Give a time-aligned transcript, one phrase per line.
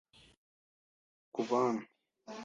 [0.03, 1.83] Ndashaka kuva hano!